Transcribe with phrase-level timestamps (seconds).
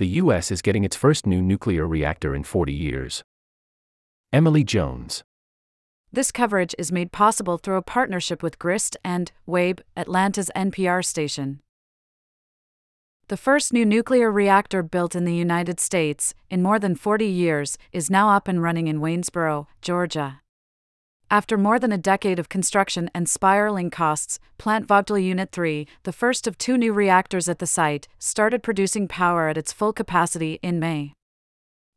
[0.00, 0.50] the U.S.
[0.50, 3.22] is getting its first new nuclear reactor in 40 years.
[4.32, 5.22] Emily Jones.
[6.10, 11.60] This coverage is made possible through a partnership with GRIST and WABE, Atlanta's NPR station.
[13.28, 17.76] The first new nuclear reactor built in the United States, in more than 40 years,
[17.92, 20.39] is now up and running in Waynesboro, Georgia.
[21.32, 26.12] After more than a decade of construction and spiraling costs, Plant Vogtle Unit 3, the
[26.12, 30.58] first of two new reactors at the site, started producing power at its full capacity
[30.60, 31.12] in May.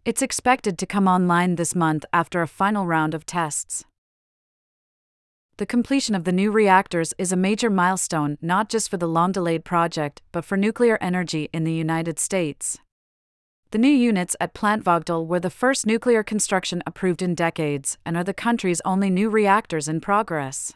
[0.05, 3.85] It's expected to come online this month after a final round of tests.
[5.57, 9.31] The completion of the new reactors is a major milestone not just for the long
[9.31, 12.77] delayed project, but for nuclear energy in the United States.
[13.73, 18.15] The new units at Plant Vogtle were the first nuclear construction approved in decades and
[18.15, 20.73] are the country's only new reactors in progress.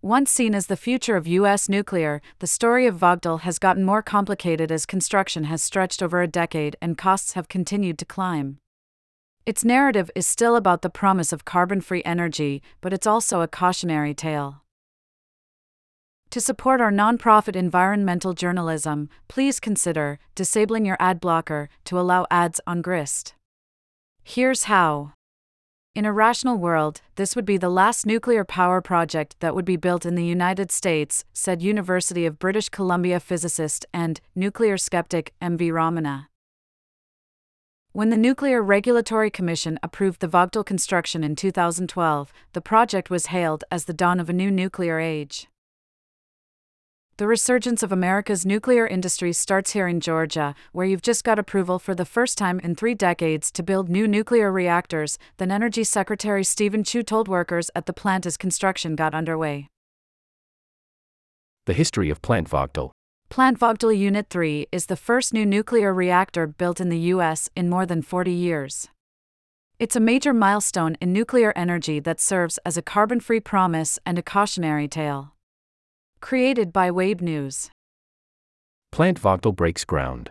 [0.00, 1.68] Once seen as the future of U.S.
[1.68, 6.26] nuclear, the story of Vogtle has gotten more complicated as construction has stretched over a
[6.26, 8.56] decade and costs have continued to climb.
[9.44, 13.48] Its narrative is still about the promise of carbon free energy, but it's also a
[13.48, 14.62] cautionary tale.
[16.30, 22.60] To support our nonprofit environmental journalism, please consider disabling your ad blocker to allow ads
[22.66, 23.34] on Grist.
[24.22, 25.14] Here's how.
[25.94, 29.76] In a rational world, this would be the last nuclear power project that would be
[29.76, 35.70] built in the United States, said University of British Columbia physicist and nuclear skeptic M.V.
[35.70, 36.26] Ramana.
[37.92, 43.64] When the Nuclear Regulatory Commission approved the Vogtle construction in 2012, the project was hailed
[43.70, 45.48] as the dawn of a new nuclear age.
[47.18, 51.80] The resurgence of America's nuclear industry starts here in Georgia, where you've just got approval
[51.80, 56.44] for the first time in three decades to build new nuclear reactors, then Energy Secretary
[56.44, 59.66] Steven Chu told workers at the plant as construction got underway.
[61.66, 62.92] The history of Plant Vogtle.
[63.30, 67.50] Plant Vogtle Unit 3 is the first new nuclear reactor built in the U.S.
[67.56, 68.86] in more than 40 years.
[69.80, 74.20] It's a major milestone in nuclear energy that serves as a carbon free promise and
[74.20, 75.32] a cautionary tale.
[76.20, 77.70] Created by Wabe News.
[78.90, 80.30] Plant Vogtle breaks ground.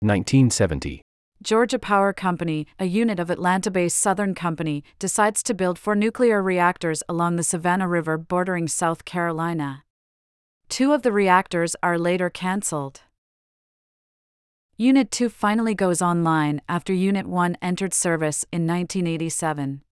[0.00, 1.02] 1970.
[1.42, 6.42] Georgia Power Company, a unit of Atlanta based Southern Company, decides to build four nuclear
[6.42, 9.84] reactors along the Savannah River bordering South Carolina.
[10.68, 13.02] Two of the reactors are later cancelled.
[14.76, 19.82] Unit 2 finally goes online after Unit 1 entered service in 1987.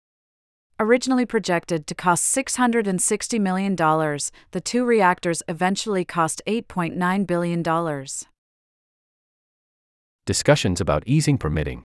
[0.78, 7.62] Originally projected to cost $660 million, the two reactors eventually cost $8.9 billion.
[10.26, 11.82] Discussions about easing permitting.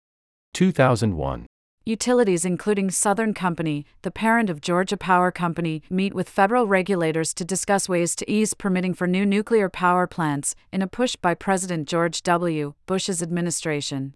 [0.53, 1.47] 2001.
[1.83, 7.43] Utilities, including Southern Company, the parent of Georgia Power Company, meet with federal regulators to
[7.43, 11.87] discuss ways to ease permitting for new nuclear power plants in a push by President
[11.87, 12.75] George W.
[12.85, 14.13] Bush's administration.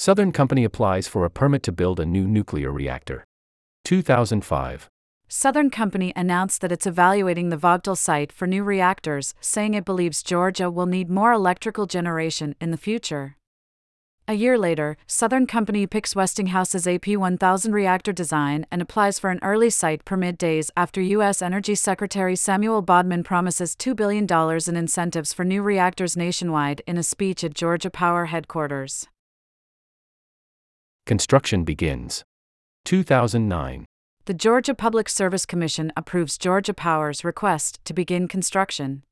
[0.00, 3.24] Southern Company applies for a permit to build a new nuclear reactor.
[3.84, 4.88] 2005.
[5.26, 10.22] Southern Company announced that it's evaluating the Vogtle site for new reactors, saying it believes
[10.22, 13.34] Georgia will need more electrical generation in the future.
[14.28, 19.68] A year later, Southern Company picks Westinghouse's AP1000 reactor design and applies for an early
[19.68, 21.42] site permit days after U.S.
[21.42, 24.28] Energy Secretary Samuel Bodman promises $2 billion
[24.68, 29.08] in incentives for new reactors nationwide in a speech at Georgia Power headquarters.
[31.08, 32.22] Construction begins.
[32.84, 33.86] 2009.
[34.26, 39.04] The Georgia Public Service Commission approves Georgia Power's request to begin construction.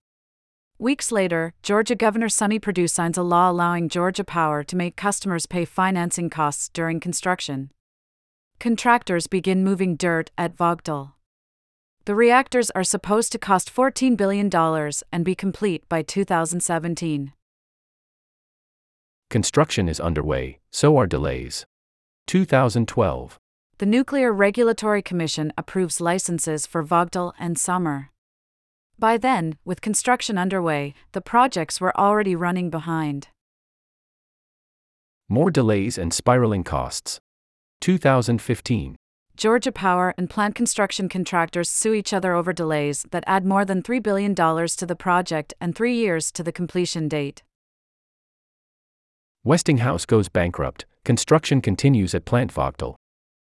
[0.78, 5.46] Weeks later, Georgia Governor Sonny Perdue signs a law allowing Georgia Power to make customers
[5.46, 7.70] pay financing costs during construction.
[8.60, 11.12] Contractors begin moving dirt at Vogtle.
[12.04, 14.50] The reactors are supposed to cost $14 billion
[15.10, 17.32] and be complete by 2017.
[19.30, 21.64] Construction is underway, so are delays.
[22.26, 23.38] 2012.
[23.78, 28.10] The Nuclear Regulatory Commission approves licenses for Vogtle and Summer.
[28.98, 33.28] By then, with construction underway, the projects were already running behind.
[35.28, 37.20] More delays and spiraling costs.
[37.80, 38.96] 2015.
[39.36, 43.82] Georgia Power and plant construction contractors sue each other over delays that add more than
[43.82, 47.42] $3 billion to the project and three years to the completion date.
[49.44, 52.96] Westinghouse goes bankrupt, construction continues at Plant Vogtle.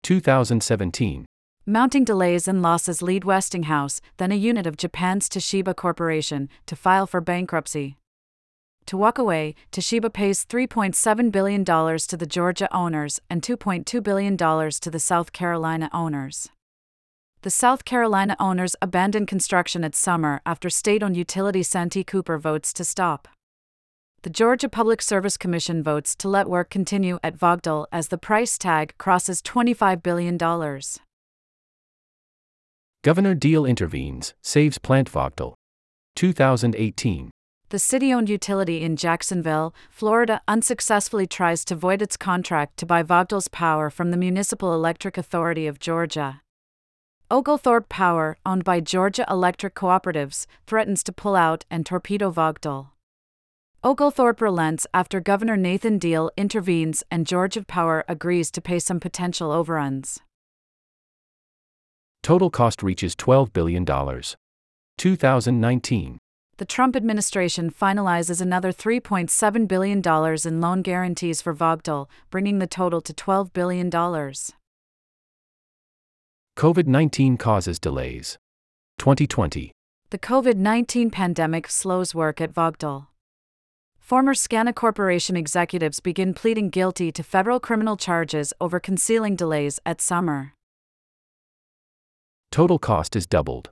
[0.03, 1.27] 2017.
[1.67, 7.07] Mounting delays and losses lead Westinghouse, then a unit of Japan's Toshiba Corporation, to file
[7.07, 7.99] for bankruptcy.
[8.87, 14.91] To walk away, Toshiba pays $3.7 billion to the Georgia owners and $2.2 billion to
[14.91, 16.49] the South Carolina owners.
[17.43, 22.73] The South Carolina owners abandon construction at summer after state owned utility Santee Cooper votes
[22.73, 23.29] to stop.
[24.23, 28.57] The Georgia Public Service Commission votes to let work continue at Vogtle as the price
[28.57, 30.39] tag crosses $25 billion.
[33.03, 35.55] Governor Deal intervenes, saves plant Vogtle.
[36.15, 37.31] 2018.
[37.71, 43.03] The city owned utility in Jacksonville, Florida unsuccessfully tries to void its contract to buy
[43.03, 46.43] Vogtle's power from the Municipal Electric Authority of Georgia.
[47.29, 52.91] Oglethorpe Power, owned by Georgia Electric Cooperatives, threatens to pull out and torpedo Vogtle.
[53.85, 59.51] Oglethorpe relents after Governor Nathan Deal intervenes and Georgia Power agrees to pay some potential
[59.51, 60.21] overruns.
[62.23, 63.85] Total cost reaches $12 billion.
[64.99, 66.19] 2019.
[66.59, 70.01] The Trump administration finalizes another $3.7 billion
[70.47, 73.91] in loan guarantees for Vogtle, bringing the total to $12 billion.
[76.57, 78.39] COVID 19 causes delays.
[78.99, 79.73] 2020.
[80.11, 83.09] The COVID 19 pandemic slows work at Vogtle.
[84.13, 90.03] Former Scana Corporation executives begin pleading guilty to federal criminal charges over concealing delays at
[90.03, 90.53] summer.
[92.51, 93.71] Total cost is doubled.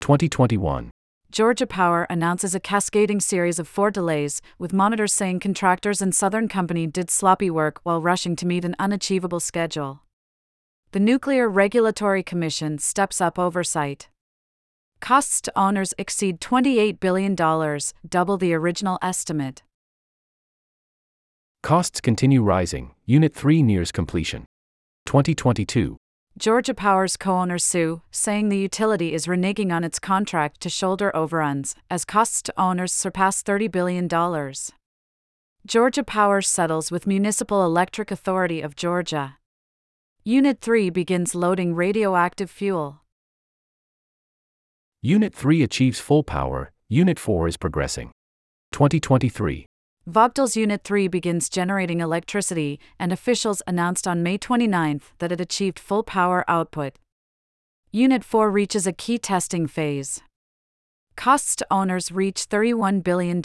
[0.00, 0.92] 2021.
[1.32, 6.46] Georgia Power announces a cascading series of four delays, with monitors saying contractors and Southern
[6.46, 10.02] Company did sloppy work while rushing to meet an unachievable schedule.
[10.92, 14.08] The Nuclear Regulatory Commission steps up oversight.
[15.00, 17.34] Costs to owners exceed $28 billion,
[18.08, 19.64] double the original estimate.
[21.62, 22.90] Costs continue rising.
[23.06, 24.46] Unit 3 nears completion.
[25.06, 25.96] 2022.
[26.36, 31.14] Georgia Power's co owner sue, saying the utility is reneging on its contract to shoulder
[31.14, 34.08] overruns, as costs to owners surpass $30 billion.
[35.64, 39.36] Georgia Power settles with Municipal Electric Authority of Georgia.
[40.24, 43.02] Unit 3 begins loading radioactive fuel.
[45.00, 48.10] Unit 3 achieves full power, Unit 4 is progressing.
[48.72, 49.66] 2023.
[50.08, 55.78] Vogtle's Unit 3 begins generating electricity, and officials announced on May 29 that it achieved
[55.78, 56.98] full power output.
[57.92, 60.20] Unit 4 reaches a key testing phase.
[61.14, 63.40] Costs to owners reach $31 billion.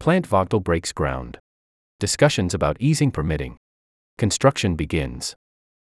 [0.00, 1.38] Plant Vogtle breaks ground.
[2.00, 3.58] Discussions about easing permitting.
[4.16, 5.34] Construction begins.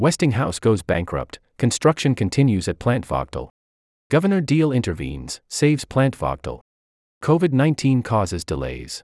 [0.00, 3.48] Westinghouse goes bankrupt, construction continues at Plant Vogtle.
[4.10, 6.60] Governor Deal intervenes, saves Plant Vogtle.
[7.22, 9.02] COVID 19 causes delays.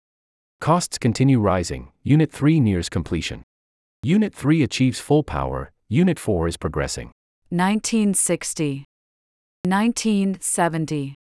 [0.60, 3.42] Costs continue rising, Unit 3 nears completion.
[4.04, 7.10] Unit 3 achieves full power, Unit 4 is progressing.
[7.50, 8.84] 1960,
[9.64, 11.14] 1970,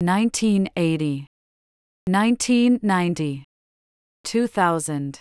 [0.00, 1.26] 1980,
[2.06, 3.44] 1990,
[4.24, 5.20] 2000,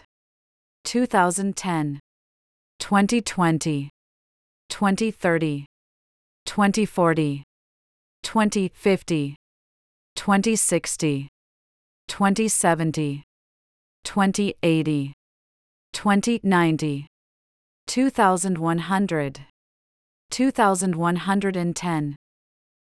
[0.83, 1.99] 2010,
[2.79, 3.89] 2020,
[4.69, 5.65] 2030,
[6.45, 7.43] 2040,
[8.23, 9.35] 2050.
[10.17, 11.29] 2060,
[12.09, 13.23] 2070,
[14.03, 15.13] 2080,
[15.93, 17.05] 2090,
[17.85, 19.45] 2100,
[20.31, 22.15] 2110,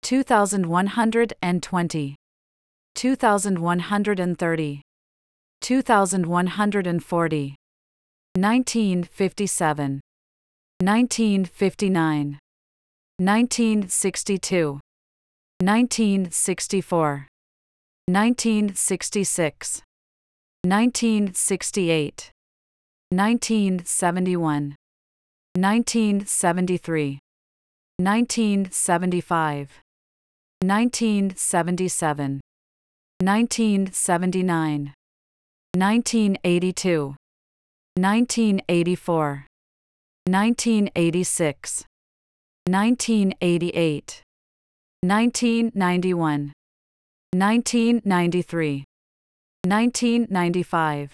[0.02, 2.14] 2120,
[2.94, 4.82] 2130,
[5.62, 7.54] 2140,
[8.36, 10.00] 1957,
[10.82, 12.38] 1959,
[13.18, 14.80] 1962.
[15.60, 17.28] 1964,
[18.08, 19.82] 1966,
[20.64, 22.30] 1968,
[23.10, 24.76] 1971,
[25.54, 27.18] 1973,
[27.98, 29.70] 1975,
[30.64, 32.40] 1977,
[33.22, 34.92] 1979,
[35.76, 37.16] 1982,
[37.96, 39.46] 1984,
[40.26, 41.84] 1986,
[42.66, 44.23] 1988.
[45.04, 46.50] 1991,
[47.34, 48.84] 1993,
[49.66, 51.10] 1995,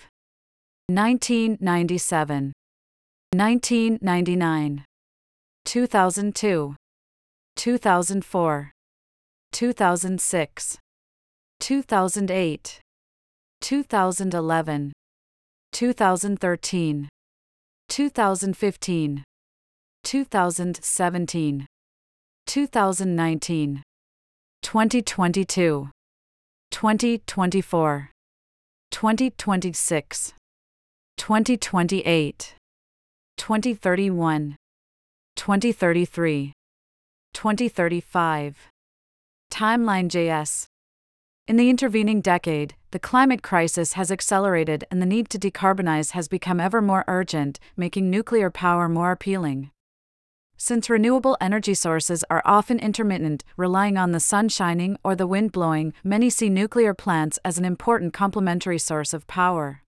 [0.89, 2.53] 1997,
[3.35, 4.85] 1999,
[5.65, 6.77] 2002,
[7.57, 8.71] 2004,
[9.53, 10.79] 2006,
[11.59, 12.81] 2008,
[13.61, 14.93] 2011,
[15.73, 17.09] 2013,
[17.89, 19.25] 2015,
[20.05, 21.67] 2017.
[22.51, 23.81] 2019,
[24.63, 25.89] 2022,
[26.73, 28.11] 2024,
[28.91, 30.33] 2026,
[31.17, 32.55] 2028,
[33.37, 34.57] 2031,
[35.37, 36.53] 2033,
[37.33, 38.57] 2035.
[39.53, 40.67] Timeline JS.
[41.47, 46.27] In the intervening decade, the climate crisis has accelerated and the need to decarbonize has
[46.27, 49.71] become ever more urgent, making nuclear power more appealing.
[50.63, 55.53] Since renewable energy sources are often intermittent, relying on the sun shining or the wind
[55.53, 59.83] blowing, many see nuclear plants as an important complementary source of power.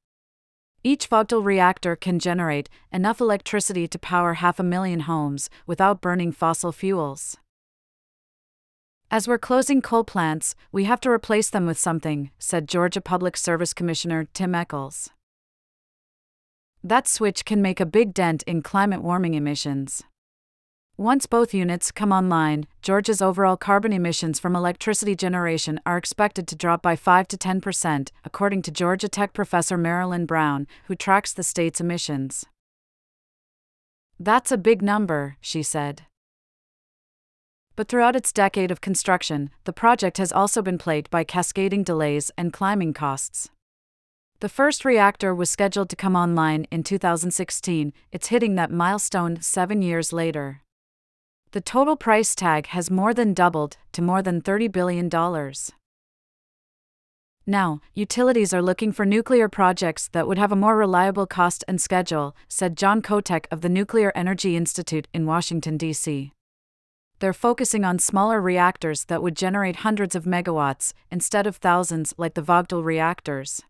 [0.83, 6.33] Each Vogtle reactor can generate enough electricity to power half a million homes without burning
[6.33, 7.37] fossil fuels.
[9.11, 13.37] As we're closing coal plants, we have to replace them with something, said Georgia Public
[13.37, 15.11] Service Commissioner Tim Echols.
[16.83, 20.03] That switch can make a big dent in climate warming emissions.
[21.03, 26.55] Once both units come online, Georgia's overall carbon emissions from electricity generation are expected to
[26.55, 31.33] drop by 5 to 10 percent, according to Georgia Tech professor Marilyn Brown, who tracks
[31.33, 32.47] the state's emissions.
[34.21, 36.03] That's a big number, she said.
[37.75, 42.31] But throughout its decade of construction, the project has also been plagued by cascading delays
[42.39, 43.51] and climbing costs.
[44.39, 49.83] The first reactor was scheduled to come online in 2016, it's hitting that milestone seven
[49.83, 50.62] years later.
[51.53, 55.11] The total price tag has more than doubled to more than $30 billion.
[57.45, 61.79] Now, utilities are looking for nuclear projects that would have a more reliable cost and
[61.79, 66.33] schedule, said John Kotek of the Nuclear Energy Institute in Washington, D.C.
[67.19, 72.33] They're focusing on smaller reactors that would generate hundreds of megawatts, instead of thousands like
[72.33, 73.63] the Vogtle reactors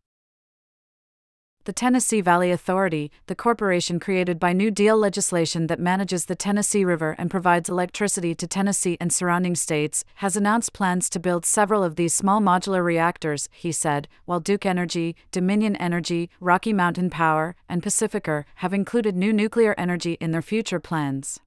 [1.65, 6.85] the Tennessee Valley Authority, the corporation created by New Deal legislation that manages the Tennessee
[6.85, 11.85] River and provides electricity to Tennessee and surrounding states, has announced plans to build several
[11.85, 17.55] of these small modular reactors, he said, while Duke Energy, Dominion Energy, Rocky Mountain Power,
[17.69, 21.39] and PacifiCorp have included new nuclear energy in their future plans.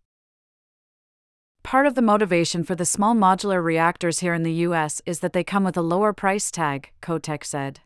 [1.63, 5.34] Part of the motivation for the small modular reactors here in the US is that
[5.34, 7.81] they come with a lower price tag, Kotek said.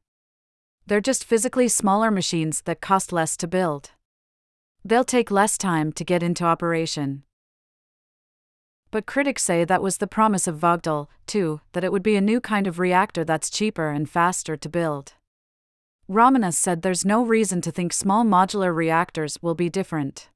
[0.89, 3.91] They're just physically smaller machines that cost less to build.
[4.83, 7.21] They'll take less time to get into operation.
[8.89, 12.21] But critics say that was the promise of Vogtle, too, that it would be a
[12.21, 15.13] new kind of reactor that's cheaper and faster to build.
[16.09, 20.29] Ramanas said there's no reason to think small modular reactors will be different.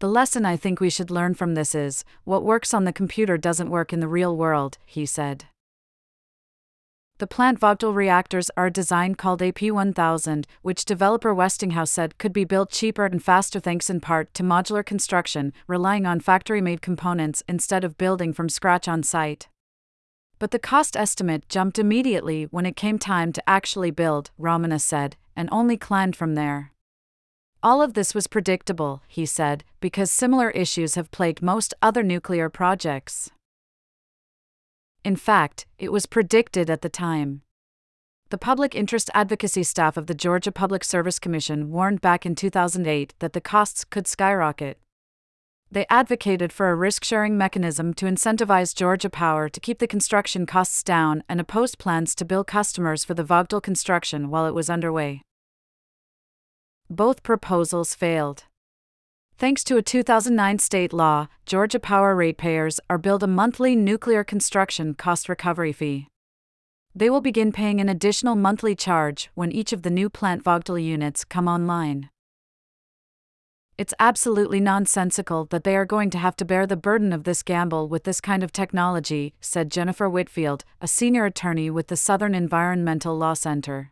[0.00, 3.38] The lesson I think we should learn from this is what works on the computer
[3.38, 5.44] doesn't work in the real world, he said.
[7.20, 12.46] The plant Vogtle reactors are a design called AP1000, which developer Westinghouse said could be
[12.46, 17.42] built cheaper and faster thanks in part to modular construction, relying on factory made components
[17.46, 19.50] instead of building from scratch on site.
[20.38, 25.16] But the cost estimate jumped immediately when it came time to actually build, Ramanas said,
[25.36, 26.72] and only climbed from there.
[27.62, 32.48] All of this was predictable, he said, because similar issues have plagued most other nuclear
[32.48, 33.30] projects.
[35.02, 37.42] In fact, it was predicted at the time.
[38.28, 43.14] The public interest advocacy staff of the Georgia Public Service Commission warned back in 2008
[43.18, 44.78] that the costs could skyrocket.
[45.72, 50.44] They advocated for a risk sharing mechanism to incentivize Georgia Power to keep the construction
[50.44, 54.68] costs down and opposed plans to bill customers for the Vogtle construction while it was
[54.68, 55.22] underway.
[56.88, 58.44] Both proposals failed.
[59.40, 64.92] Thanks to a 2009 state law, Georgia Power ratepayers are billed a monthly nuclear construction
[64.92, 66.08] cost recovery fee.
[66.94, 70.84] They will begin paying an additional monthly charge when each of the new plant Vogtle
[70.84, 72.10] units come online.
[73.78, 77.42] It's absolutely nonsensical that they are going to have to bear the burden of this
[77.42, 82.34] gamble with this kind of technology, said Jennifer Whitfield, a senior attorney with the Southern
[82.34, 83.90] Environmental Law Center.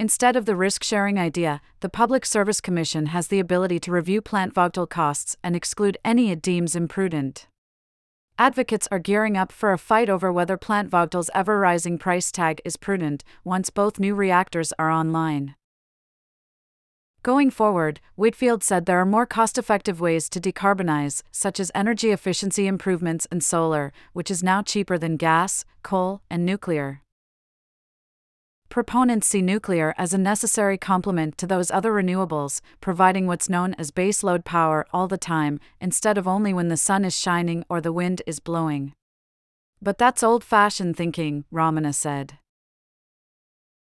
[0.00, 4.22] Instead of the risk sharing idea, the Public Service Commission has the ability to review
[4.22, 7.48] plant Vogtle costs and exclude any it deems imprudent.
[8.38, 12.60] Advocates are gearing up for a fight over whether plant Vogtle's ever rising price tag
[12.64, 15.56] is prudent once both new reactors are online.
[17.24, 22.12] Going forward, Whitfield said there are more cost effective ways to decarbonize, such as energy
[22.12, 27.02] efficiency improvements and solar, which is now cheaper than gas, coal, and nuclear.
[28.68, 33.90] Proponents see nuclear as a necessary complement to those other renewables, providing what's known as
[33.90, 37.94] baseload power all the time, instead of only when the sun is shining or the
[37.94, 38.92] wind is blowing.
[39.80, 42.38] But that's old fashioned thinking, Ramana said.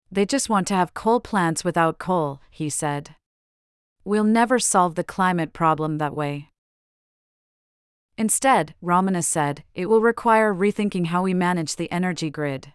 [0.09, 3.15] They just want to have coal plants without coal, he said.
[4.05, 6.49] We'll never solve the climate problem that way.
[8.17, 12.73] Instead, Ramana said, it will require rethinking how we manage the energy grid.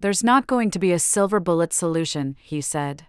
[0.00, 3.06] There's not going to be a silver bullet solution, he said.